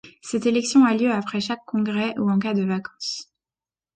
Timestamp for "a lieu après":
0.83-1.39